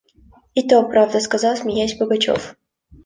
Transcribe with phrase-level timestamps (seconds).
[0.55, 2.55] –И то правда,– сказал, смеясь, Пугачев.